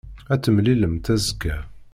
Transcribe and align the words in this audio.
Ad 0.33 0.39
t-temlilemt 0.41 1.05
azekka. 1.13 1.57